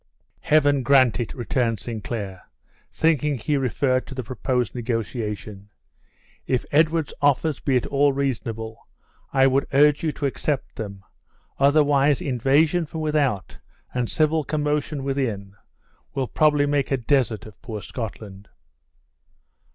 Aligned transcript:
"Heaven 0.39 0.81
grant 0.81 1.19
it!" 1.19 1.35
returned 1.35 1.79
Sinclair, 1.79 2.41
thinking 2.91 3.37
he 3.37 3.55
referred 3.55 4.07
to 4.07 4.15
the 4.15 4.23
proposed 4.23 4.73
negotiation. 4.73 5.69
"If 6.47 6.65
Edward's 6.71 7.13
offers 7.21 7.59
be 7.59 7.77
at 7.77 7.85
all 7.85 8.11
reasonable, 8.11 8.87
I 9.31 9.45
would 9.45 9.67
urge 9.73 10.01
you 10.03 10.11
to 10.13 10.25
accept 10.25 10.75
them; 10.75 11.03
otherwise 11.59 12.19
invasion 12.19 12.87
from 12.87 13.01
without, 13.01 13.59
and 13.93 14.09
civil 14.09 14.43
commotion 14.43 15.03
within, 15.03 15.53
will 16.15 16.27
probably 16.27 16.65
make 16.65 16.89
a 16.89 16.97
desert 16.97 17.45
of 17.45 17.61
poor 17.61 17.79
Scotland." 17.83 18.49